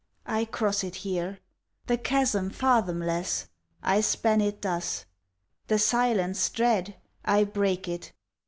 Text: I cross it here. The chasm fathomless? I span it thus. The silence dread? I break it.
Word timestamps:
I 0.25 0.45
cross 0.45 0.83
it 0.83 0.95
here. 1.05 1.37
The 1.85 1.95
chasm 1.95 2.49
fathomless? 2.49 3.49
I 3.83 4.01
span 4.01 4.41
it 4.41 4.63
thus. 4.63 5.05
The 5.67 5.77
silence 5.77 6.49
dread? 6.49 6.95
I 7.23 7.43
break 7.43 7.87
it. 7.87 8.11